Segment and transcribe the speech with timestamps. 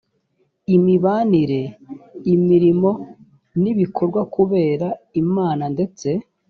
[0.75, 1.61] imibanire
[2.33, 2.91] imirimo
[3.61, 4.87] n ibikorwa kubera
[5.21, 6.09] imana ndetse